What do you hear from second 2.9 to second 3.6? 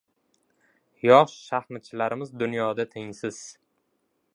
tengsiz!